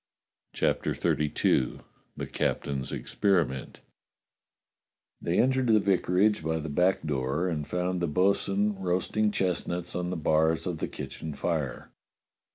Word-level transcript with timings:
CHAPTER 0.53 0.95
XXXII 0.95 1.81
THE 2.17 2.25
captain's 2.25 2.91
EXPERIMENT 2.91 3.81
THEY 5.21 5.37
entered 5.37 5.67
the 5.67 5.79
vicarage 5.79 6.43
by 6.43 6.57
the 6.57 6.69
back 6.69 7.05
door 7.05 7.47
and 7.47 7.67
found 7.67 8.01
the 8.01 8.07
bo'sun 8.07 8.79
roasting 8.79 9.29
chestnuts 9.29 9.95
on 9.95 10.09
the 10.09 10.15
bars 10.17 10.65
of 10.65 10.79
the 10.79 10.87
kitchen 10.87 11.35
fire. 11.35 11.91